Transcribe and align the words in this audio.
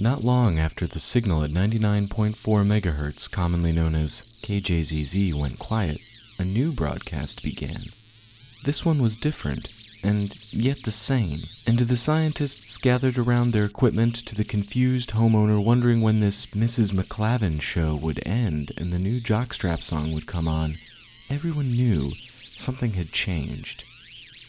Not 0.00 0.22
long 0.22 0.60
after 0.60 0.86
the 0.86 1.00
signal 1.00 1.42
at 1.42 1.50
99.4 1.50 2.36
MHz, 2.36 3.28
commonly 3.32 3.72
known 3.72 3.96
as 3.96 4.22
KJZZ, 4.44 5.34
went 5.34 5.58
quiet, 5.58 5.98
a 6.38 6.44
new 6.44 6.70
broadcast 6.70 7.42
began. 7.42 7.86
This 8.62 8.84
one 8.84 9.02
was 9.02 9.16
different, 9.16 9.70
and 10.04 10.38
yet 10.52 10.84
the 10.84 10.92
same, 10.92 11.48
and 11.66 11.80
the 11.80 11.96
scientists 11.96 12.78
gathered 12.78 13.18
around 13.18 13.50
their 13.50 13.64
equipment 13.64 14.14
to 14.26 14.36
the 14.36 14.44
confused 14.44 15.10
homeowner 15.10 15.60
wondering 15.60 16.00
when 16.00 16.20
this 16.20 16.46
Mrs. 16.46 16.92
McClaven 16.92 17.60
show 17.60 17.96
would 17.96 18.22
end 18.24 18.70
and 18.76 18.92
the 18.92 19.00
new 19.00 19.20
jockstrap 19.20 19.82
song 19.82 20.12
would 20.12 20.28
come 20.28 20.46
on. 20.46 20.78
Everyone 21.28 21.72
knew 21.72 22.12
something 22.56 22.92
had 22.92 23.10
changed. 23.10 23.82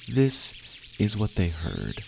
This 0.07 0.53
is 0.99 1.17
what 1.17 1.37
they 1.37 1.47
heard. 1.47 2.03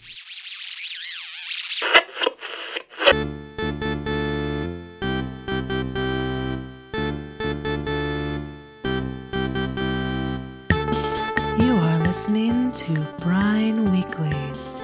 Listening 12.21 12.71
to 12.71 13.01
Brine 13.17 13.83
Weekly. 13.85 14.80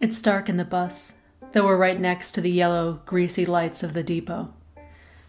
It's 0.00 0.22
dark 0.22 0.48
in 0.48 0.58
the 0.58 0.64
bus, 0.64 1.14
though 1.50 1.64
we're 1.64 1.76
right 1.76 2.00
next 2.00 2.30
to 2.32 2.40
the 2.40 2.52
yellow, 2.52 3.00
greasy 3.04 3.44
lights 3.44 3.82
of 3.82 3.94
the 3.94 4.04
depot. 4.04 4.54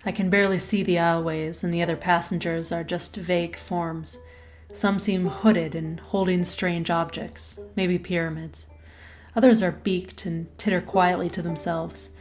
I 0.06 0.11
can 0.11 0.30
barely 0.30 0.59
see 0.59 0.84
the 0.84 0.98
aisleways, 0.98 1.64
and 1.64 1.73
the 1.73 1.81
other 1.81 1.95
passengers 1.95 2.72
are 2.72 2.84
just 2.84 3.16
vague 3.16 3.58
forms. 3.58 4.20
Some 4.72 5.00
seem 5.00 5.26
hooded 5.26 5.73
and 5.73 6.00
holding 6.00 6.44
strange 6.44 6.92
objects, 6.92 7.58
maybe 7.76 7.98
pyramids. 7.98 8.67
Others 9.36 9.64
are 9.64 9.72
beaked 9.72 10.28
and 10.28 10.56
titter 10.59 10.81
quietly 10.81 11.31
to 11.31 11.42
themselves. 11.42 12.11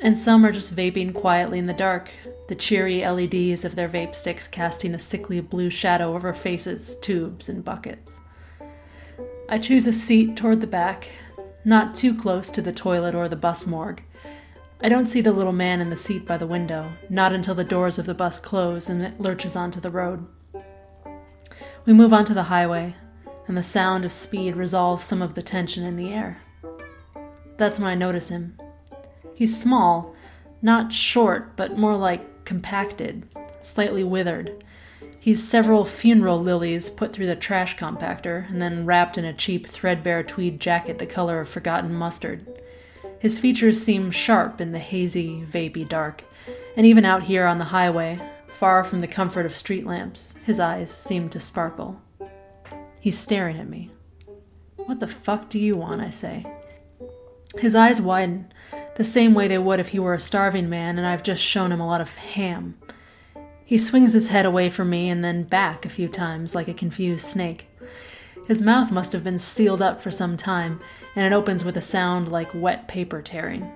And 0.00 0.16
some 0.16 0.46
are 0.46 0.52
just 0.52 0.74
vaping 0.74 1.12
quietly 1.12 1.58
in 1.58 1.66
the 1.66 1.74
dark, 1.74 2.10
the 2.48 2.54
cheery 2.54 3.04
LEDs 3.04 3.66
of 3.66 3.74
their 3.74 3.88
vape 3.88 4.14
sticks 4.14 4.48
casting 4.48 4.94
a 4.94 4.98
sickly 4.98 5.42
blue 5.42 5.68
shadow 5.68 6.14
over 6.14 6.32
faces, 6.32 6.96
tubes, 6.96 7.50
and 7.50 7.62
buckets. 7.62 8.18
I 9.50 9.58
choose 9.58 9.88
a 9.88 9.92
seat 9.92 10.36
toward 10.36 10.60
the 10.60 10.66
back, 10.68 11.08
not 11.64 11.94
too 11.94 12.14
close 12.14 12.50
to 12.50 12.62
the 12.62 12.72
toilet 12.72 13.14
or 13.14 13.28
the 13.28 13.36
bus 13.36 13.66
morgue. 13.66 14.02
I 14.82 14.88
don't 14.88 15.06
see 15.06 15.20
the 15.20 15.32
little 15.32 15.52
man 15.52 15.80
in 15.80 15.90
the 15.90 15.96
seat 15.96 16.26
by 16.26 16.38
the 16.38 16.46
window, 16.46 16.92
not 17.10 17.32
until 17.32 17.54
the 17.54 17.64
doors 17.64 17.98
of 17.98 18.06
the 18.06 18.14
bus 18.14 18.38
close 18.38 18.88
and 18.88 19.02
it 19.02 19.20
lurches 19.20 19.54
onto 19.54 19.80
the 19.80 19.90
road. 19.90 20.26
We 21.84 21.92
move 21.92 22.12
onto 22.12 22.34
the 22.34 22.44
highway, 22.44 22.94
and 23.46 23.56
the 23.56 23.62
sound 23.62 24.04
of 24.04 24.12
speed 24.12 24.54
resolves 24.54 25.04
some 25.04 25.20
of 25.20 25.34
the 25.34 25.42
tension 25.42 25.84
in 25.84 25.96
the 25.96 26.12
air. 26.12 26.42
That's 27.56 27.78
when 27.78 27.88
I 27.88 27.94
notice 27.94 28.28
him. 28.28 28.56
He's 29.34 29.60
small, 29.60 30.14
not 30.62 30.92
short, 30.92 31.56
but 31.56 31.76
more 31.76 31.96
like 31.96 32.44
compacted, 32.44 33.24
slightly 33.62 34.04
withered. 34.04 34.64
He's 35.22 35.46
several 35.46 35.84
funeral 35.84 36.40
lilies 36.40 36.88
put 36.88 37.12
through 37.12 37.26
the 37.26 37.36
trash 37.36 37.76
compactor 37.76 38.48
and 38.48 38.60
then 38.60 38.86
wrapped 38.86 39.18
in 39.18 39.26
a 39.26 39.34
cheap, 39.34 39.66
threadbare 39.68 40.22
tweed 40.22 40.58
jacket 40.58 40.98
the 40.98 41.04
color 41.04 41.40
of 41.40 41.48
forgotten 41.48 41.92
mustard. 41.92 42.42
His 43.18 43.38
features 43.38 43.78
seem 43.78 44.10
sharp 44.10 44.62
in 44.62 44.72
the 44.72 44.78
hazy, 44.78 45.44
vapy 45.44 45.86
dark, 45.86 46.24
and 46.74 46.86
even 46.86 47.04
out 47.04 47.24
here 47.24 47.44
on 47.44 47.58
the 47.58 47.66
highway, 47.66 48.18
far 48.48 48.82
from 48.82 49.00
the 49.00 49.06
comfort 49.06 49.44
of 49.44 49.54
street 49.54 49.84
lamps, 49.84 50.34
his 50.46 50.58
eyes 50.58 50.90
seem 50.90 51.28
to 51.28 51.38
sparkle. 51.38 52.00
He's 52.98 53.18
staring 53.18 53.58
at 53.58 53.68
me. 53.68 53.90
What 54.76 55.00
the 55.00 55.06
fuck 55.06 55.50
do 55.50 55.58
you 55.58 55.76
want? 55.76 56.00
I 56.00 56.08
say. 56.08 56.42
His 57.58 57.74
eyes 57.74 58.00
widen, 58.00 58.50
the 58.96 59.04
same 59.04 59.34
way 59.34 59.48
they 59.48 59.58
would 59.58 59.80
if 59.80 59.88
he 59.88 59.98
were 59.98 60.14
a 60.14 60.20
starving 60.20 60.70
man 60.70 60.96
and 60.96 61.06
I've 61.06 61.22
just 61.22 61.42
shown 61.42 61.72
him 61.72 61.80
a 61.80 61.86
lot 61.86 62.00
of 62.00 62.14
ham. 62.14 62.78
He 63.70 63.78
swings 63.78 64.14
his 64.14 64.26
head 64.26 64.46
away 64.46 64.68
from 64.68 64.90
me 64.90 65.08
and 65.08 65.22
then 65.24 65.44
back 65.44 65.86
a 65.86 65.88
few 65.88 66.08
times 66.08 66.56
like 66.56 66.66
a 66.66 66.74
confused 66.74 67.24
snake. 67.24 67.68
His 68.48 68.60
mouth 68.60 68.90
must 68.90 69.12
have 69.12 69.22
been 69.22 69.38
sealed 69.38 69.80
up 69.80 70.00
for 70.00 70.10
some 70.10 70.36
time, 70.36 70.80
and 71.14 71.24
it 71.24 71.32
opens 71.32 71.64
with 71.64 71.76
a 71.76 71.80
sound 71.80 72.32
like 72.32 72.52
wet 72.52 72.88
paper 72.88 73.22
tearing. 73.22 73.70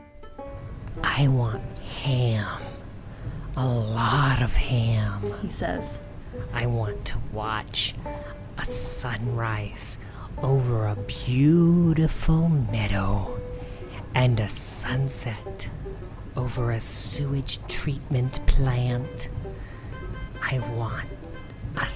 I 1.04 1.28
want 1.28 1.62
ham. 1.78 2.60
A 3.56 3.65
lot 3.65 4.43
of 4.43 4.56
ham. 4.56 5.33
He 5.43 5.53
says. 5.53 6.09
I 6.53 6.66
want 6.66 7.04
to 7.04 7.19
watch 7.33 7.94
a 8.59 8.65
sunrise 8.65 9.99
over 10.43 10.88
a 10.88 10.97
beautiful 10.97 12.49
meadow 12.49 13.41
and 14.12 14.41
a 14.41 14.49
sunset 14.49 15.69
over 16.37 16.72
a 16.72 16.81
sewage 16.81 17.60
treatment 17.69 18.44
plant. 18.49 19.28
I 20.47 20.59
want 20.77 21.09
a 21.77 21.87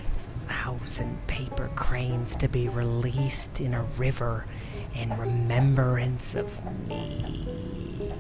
thousand 0.49 1.27
paper 1.27 1.71
cranes 1.77 2.35
to 2.37 2.49
be 2.49 2.69
released 2.69 3.61
in 3.61 3.75
a 3.75 3.83
river 3.99 4.47
in 4.95 5.17
remembrance 5.19 6.35
of 6.35 6.89
me. 6.89 8.11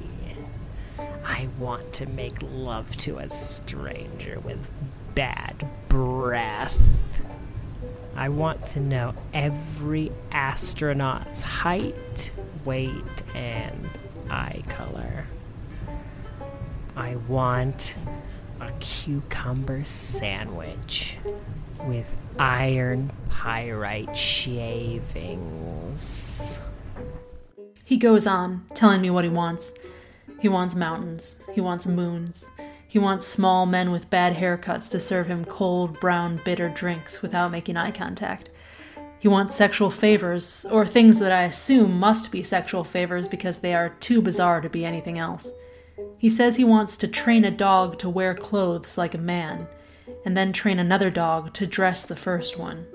I 1.24 1.48
want 1.58 1.94
to 1.94 2.06
make 2.06 2.36
love 2.42 2.94
to 2.98 3.18
a 3.18 3.30
stranger 3.30 4.38
with 4.40 4.70
bad 5.14 5.66
breath. 5.88 6.78
I 8.14 8.28
want 8.28 8.66
to 8.66 8.80
know 8.80 9.14
every 9.32 10.12
astronaut's 10.30 11.40
height, 11.40 12.32
weight, 12.66 13.22
and 13.34 13.88
eye 14.28 14.62
color. 14.66 15.26
I 16.96 17.16
want 17.16 17.94
cucumber 18.80 19.84
sandwich 19.84 21.18
with 21.86 22.14
iron 22.38 23.10
pyrite 23.30 24.16
shavings. 24.16 25.38
He 27.84 27.96
goes 27.96 28.26
on, 28.26 28.66
telling 28.74 29.00
me 29.00 29.10
what 29.10 29.24
he 29.24 29.30
wants. 29.30 29.72
He 30.40 30.48
wants 30.48 30.74
mountains. 30.74 31.38
He 31.54 31.60
wants 31.60 31.86
moons. 31.86 32.48
He 32.86 32.98
wants 32.98 33.26
small 33.26 33.66
men 33.66 33.90
with 33.90 34.10
bad 34.10 34.36
haircuts 34.36 34.90
to 34.90 35.00
serve 35.00 35.26
him 35.26 35.44
cold, 35.44 36.00
brown, 36.00 36.40
bitter 36.44 36.68
drinks 36.68 37.20
without 37.22 37.50
making 37.50 37.76
eye 37.76 37.90
contact. 37.90 38.50
He 39.18 39.28
wants 39.28 39.56
sexual 39.56 39.90
favors, 39.90 40.64
or 40.70 40.86
things 40.86 41.18
that 41.18 41.32
I 41.32 41.42
assume 41.42 41.98
must 41.98 42.30
be 42.30 42.42
sexual 42.42 42.84
favors 42.84 43.26
because 43.26 43.58
they 43.58 43.74
are 43.74 43.90
too 44.00 44.22
bizarre 44.22 44.60
to 44.60 44.68
be 44.68 44.84
anything 44.84 45.18
else. 45.18 45.50
He 46.16 46.28
says 46.28 46.56
he 46.56 46.64
wants 46.64 46.96
to 46.98 47.08
train 47.08 47.44
a 47.44 47.50
dog 47.50 47.98
to 47.98 48.08
wear 48.08 48.34
clothes 48.34 48.98
like 48.98 49.14
a 49.14 49.18
man, 49.18 49.68
and 50.24 50.36
then 50.36 50.52
train 50.52 50.78
another 50.78 51.10
dog 51.10 51.52
to 51.54 51.66
dress 51.66 52.04
the 52.04 52.16
first 52.16 52.58
one. 52.58 52.86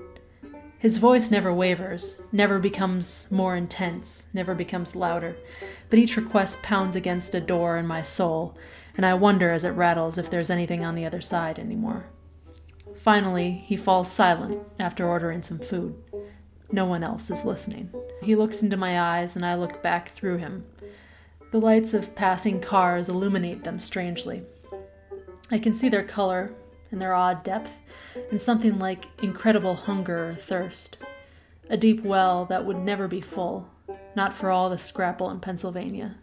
His 0.78 0.98
voice 0.98 1.30
never 1.30 1.52
wavers, 1.52 2.20
never 2.30 2.58
becomes 2.58 3.30
more 3.30 3.56
intense, 3.56 4.28
never 4.34 4.54
becomes 4.54 4.94
louder, 4.94 5.34
but 5.88 5.98
each 5.98 6.16
request 6.16 6.62
pounds 6.62 6.94
against 6.94 7.34
a 7.34 7.40
door 7.40 7.78
in 7.78 7.86
my 7.86 8.02
soul, 8.02 8.56
and 8.96 9.06
I 9.06 9.14
wonder 9.14 9.50
as 9.50 9.64
it 9.64 9.70
rattles 9.70 10.18
if 10.18 10.28
there's 10.28 10.50
anything 10.50 10.84
on 10.84 10.94
the 10.94 11.06
other 11.06 11.22
side 11.22 11.58
anymore. 11.58 12.04
Finally, 12.96 13.52
he 13.52 13.76
falls 13.76 14.10
silent 14.10 14.74
after 14.78 15.08
ordering 15.08 15.42
some 15.42 15.58
food. 15.58 15.94
No 16.70 16.84
one 16.84 17.02
else 17.02 17.30
is 17.30 17.44
listening. 17.44 17.90
He 18.22 18.34
looks 18.34 18.62
into 18.62 18.76
my 18.76 19.00
eyes, 19.00 19.36
and 19.36 19.44
I 19.44 19.54
look 19.54 19.82
back 19.82 20.10
through 20.10 20.38
him. 20.38 20.64
The 21.54 21.60
lights 21.60 21.94
of 21.94 22.16
passing 22.16 22.60
cars 22.60 23.08
illuminate 23.08 23.62
them 23.62 23.78
strangely. 23.78 24.42
I 25.52 25.60
can 25.60 25.72
see 25.72 25.88
their 25.88 26.02
color 26.02 26.52
and 26.90 27.00
their 27.00 27.14
odd 27.14 27.44
depth, 27.44 27.76
and 28.32 28.42
something 28.42 28.80
like 28.80 29.04
incredible 29.22 29.76
hunger 29.76 30.30
or 30.30 30.34
thirst. 30.34 31.04
A 31.70 31.76
deep 31.76 32.02
well 32.02 32.44
that 32.46 32.64
would 32.64 32.78
never 32.78 33.06
be 33.06 33.20
full, 33.20 33.68
not 34.16 34.34
for 34.34 34.50
all 34.50 34.68
the 34.68 34.78
scrapple 34.78 35.30
in 35.30 35.38
Pennsylvania. 35.38 36.16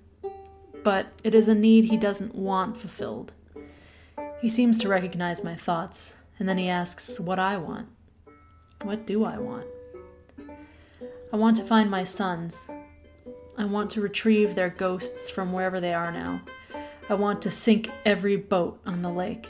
But 0.83 1.07
it 1.23 1.33
is 1.33 1.47
a 1.47 1.55
need 1.55 1.85
he 1.85 1.95
doesn't 1.95 2.35
want 2.35 2.75
fulfilled. 2.75 3.31
He 4.41 4.49
seems 4.49 4.77
to 4.79 4.89
recognize 4.89 5.45
my 5.45 5.55
thoughts, 5.55 6.15
and 6.39 6.49
then 6.49 6.57
he 6.57 6.67
asks 6.67 7.21
what 7.21 7.39
I 7.39 7.55
want. 7.55 7.87
What 8.81 9.07
do 9.07 9.23
I 9.23 9.37
want? 9.37 9.67
I 11.31 11.37
want 11.37 11.55
to 11.55 11.63
find 11.63 11.89
my 11.89 12.03
sons. 12.03 12.69
I 13.57 13.65
want 13.65 13.89
to 13.91 14.01
retrieve 14.01 14.55
their 14.55 14.69
ghosts 14.69 15.29
from 15.29 15.51
wherever 15.51 15.79
they 15.79 15.93
are 15.93 16.11
now. 16.11 16.41
I 17.09 17.13
want 17.15 17.41
to 17.41 17.51
sink 17.51 17.89
every 18.05 18.37
boat 18.37 18.79
on 18.85 19.01
the 19.01 19.09
lake. 19.09 19.49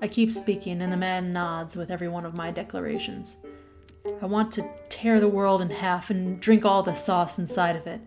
I 0.00 0.08
keep 0.08 0.32
speaking, 0.32 0.82
and 0.82 0.92
the 0.92 0.96
man 0.96 1.32
nods 1.32 1.76
with 1.76 1.90
every 1.90 2.08
one 2.08 2.24
of 2.24 2.34
my 2.34 2.50
declarations. 2.50 3.36
I 4.20 4.26
want 4.26 4.50
to 4.52 4.68
tear 4.88 5.20
the 5.20 5.28
world 5.28 5.62
in 5.62 5.70
half 5.70 6.10
and 6.10 6.40
drink 6.40 6.64
all 6.64 6.82
the 6.82 6.94
sauce 6.94 7.38
inside 7.38 7.76
of 7.76 7.86
it. 7.86 8.00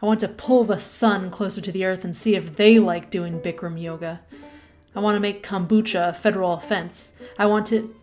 I 0.00 0.06
want 0.06 0.20
to 0.20 0.28
pull 0.28 0.64
the 0.64 0.78
sun 0.78 1.30
closer 1.30 1.60
to 1.60 1.72
the 1.72 1.84
earth 1.84 2.04
and 2.04 2.14
see 2.14 2.36
if 2.36 2.56
they 2.56 2.78
like 2.78 3.10
doing 3.10 3.40
Bikram 3.40 3.80
yoga. 3.80 4.20
I 4.94 5.00
want 5.00 5.16
to 5.16 5.20
make 5.20 5.42
kombucha 5.42 6.10
a 6.10 6.12
federal 6.12 6.52
offense. 6.52 7.14
I 7.38 7.46
want 7.46 7.66
to. 7.68 7.94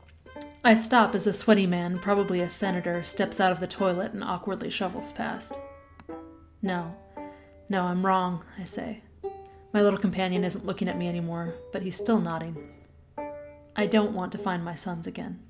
I 0.63 0.73
stop 0.75 1.13
as 1.13 1.27
a 1.27 1.33
sweaty 1.33 1.67
man, 1.67 1.99
probably 1.99 2.41
a 2.41 2.49
senator, 2.49 3.03
steps 3.03 3.39
out 3.39 3.51
of 3.51 3.59
the 3.59 3.67
toilet 3.67 4.13
and 4.13 4.23
awkwardly 4.23 4.69
shovels 4.69 5.11
past. 5.11 5.57
No, 6.63 6.95
no, 7.67 7.83
I'm 7.83 8.05
wrong, 8.05 8.41
I 8.57 8.63
say. 8.63 9.01
My 9.73 9.81
little 9.81 9.99
companion 9.99 10.45
isn't 10.45 10.65
looking 10.65 10.87
at 10.87 10.97
me 10.97 11.09
anymore, 11.09 11.53
but 11.73 11.81
he's 11.81 11.97
still 11.97 12.21
nodding. 12.21 12.55
I 13.75 13.85
don't 13.85 14.13
want 14.13 14.31
to 14.31 14.37
find 14.37 14.63
my 14.63 14.73
sons 14.73 15.05
again. 15.05 15.41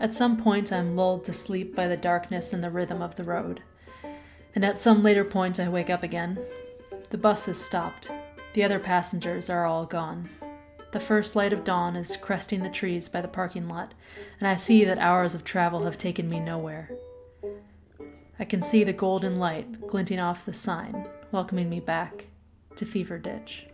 At 0.00 0.14
some 0.14 0.36
point, 0.36 0.72
I'm 0.72 0.96
lulled 0.96 1.24
to 1.26 1.32
sleep 1.32 1.76
by 1.76 1.86
the 1.86 1.96
darkness 1.96 2.52
and 2.52 2.62
the 2.62 2.70
rhythm 2.70 3.00
of 3.00 3.14
the 3.14 3.22
road. 3.22 3.62
And 4.56 4.64
at 4.64 4.80
some 4.80 5.04
later 5.04 5.24
point, 5.24 5.60
I 5.60 5.68
wake 5.68 5.90
up 5.90 6.02
again. 6.02 6.40
The 7.10 7.18
bus 7.18 7.46
has 7.46 7.64
stopped. 7.64 8.10
The 8.54 8.64
other 8.64 8.80
passengers 8.80 9.48
are 9.48 9.64
all 9.64 9.86
gone. 9.86 10.28
The 10.90 10.98
first 10.98 11.36
light 11.36 11.52
of 11.52 11.62
dawn 11.62 11.94
is 11.94 12.16
cresting 12.16 12.64
the 12.64 12.68
trees 12.68 13.08
by 13.08 13.20
the 13.20 13.28
parking 13.28 13.68
lot, 13.68 13.94
and 14.40 14.48
I 14.48 14.56
see 14.56 14.84
that 14.84 14.98
hours 14.98 15.36
of 15.36 15.44
travel 15.44 15.84
have 15.84 15.98
taken 15.98 16.28
me 16.28 16.40
nowhere. 16.40 16.90
I 18.40 18.44
can 18.44 18.62
see 18.62 18.84
the 18.84 18.92
golden 18.92 19.36
light 19.36 19.88
glinting 19.88 20.20
off 20.20 20.46
the 20.46 20.54
sign, 20.54 21.06
welcoming 21.32 21.68
me 21.68 21.80
back 21.80 22.26
to 22.76 22.86
Fever 22.86 23.18
Ditch. 23.18 23.66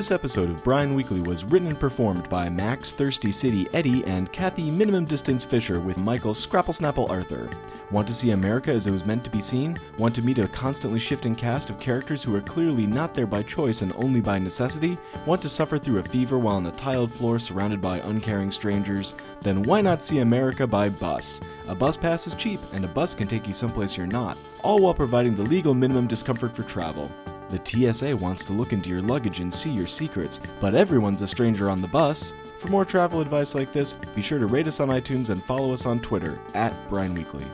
This 0.00 0.10
episode 0.10 0.48
of 0.48 0.64
Brian 0.64 0.94
Weekly 0.94 1.20
was 1.20 1.44
written 1.44 1.68
and 1.68 1.78
performed 1.78 2.26
by 2.30 2.48
Max 2.48 2.90
Thirsty 2.90 3.30
City 3.30 3.68
Eddie 3.74 4.02
and 4.06 4.32
Kathy 4.32 4.70
Minimum 4.70 5.04
Distance 5.04 5.44
Fisher 5.44 5.78
with 5.78 5.98
Michael 5.98 6.32
Scrapple 6.32 6.72
Snapple 6.72 7.10
Arthur. 7.10 7.50
Want 7.90 8.08
to 8.08 8.14
see 8.14 8.30
America 8.30 8.72
as 8.72 8.86
it 8.86 8.92
was 8.92 9.04
meant 9.04 9.24
to 9.24 9.30
be 9.30 9.42
seen? 9.42 9.76
Want 9.98 10.14
to 10.14 10.22
meet 10.22 10.38
a 10.38 10.48
constantly 10.48 10.98
shifting 10.98 11.34
cast 11.34 11.68
of 11.68 11.78
characters 11.78 12.22
who 12.22 12.34
are 12.34 12.40
clearly 12.40 12.86
not 12.86 13.12
there 13.12 13.26
by 13.26 13.42
choice 13.42 13.82
and 13.82 13.92
only 13.96 14.22
by 14.22 14.38
necessity? 14.38 14.96
Want 15.26 15.42
to 15.42 15.50
suffer 15.50 15.76
through 15.76 15.98
a 15.98 16.02
fever 16.02 16.38
while 16.38 16.56
on 16.56 16.64
a 16.64 16.72
tiled 16.72 17.12
floor 17.12 17.38
surrounded 17.38 17.82
by 17.82 17.98
uncaring 17.98 18.50
strangers? 18.50 19.14
Then 19.42 19.62
why 19.64 19.82
not 19.82 20.02
see 20.02 20.20
America 20.20 20.66
by 20.66 20.88
bus? 20.88 21.42
A 21.68 21.74
bus 21.74 21.98
pass 21.98 22.26
is 22.26 22.34
cheap, 22.34 22.58
and 22.72 22.86
a 22.86 22.88
bus 22.88 23.14
can 23.14 23.28
take 23.28 23.46
you 23.46 23.52
someplace 23.52 23.98
you're 23.98 24.06
not, 24.06 24.38
all 24.62 24.80
while 24.80 24.94
providing 24.94 25.34
the 25.34 25.42
legal 25.42 25.74
minimum 25.74 26.06
discomfort 26.06 26.56
for 26.56 26.62
travel. 26.62 27.12
The 27.50 27.92
TSA 27.92 28.16
wants 28.16 28.44
to 28.44 28.52
look 28.52 28.72
into 28.72 28.90
your 28.90 29.02
luggage 29.02 29.40
and 29.40 29.52
see 29.52 29.72
your 29.72 29.88
secrets, 29.88 30.38
but 30.60 30.76
everyone's 30.76 31.20
a 31.20 31.26
stranger 31.26 31.68
on 31.68 31.82
the 31.82 31.88
bus. 31.88 32.32
For 32.60 32.68
more 32.68 32.84
travel 32.84 33.20
advice 33.20 33.56
like 33.56 33.72
this, 33.72 33.94
be 34.14 34.22
sure 34.22 34.38
to 34.38 34.46
rate 34.46 34.68
us 34.68 34.78
on 34.78 34.88
iTunes 34.88 35.30
and 35.30 35.42
follow 35.42 35.72
us 35.72 35.84
on 35.84 35.98
Twitter 35.98 36.38
at 36.54 36.78
Brian 36.88 37.12
Weekly. 37.12 37.44